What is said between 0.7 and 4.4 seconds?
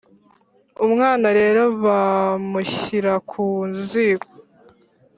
Umwana rero bamushyira ku ziko.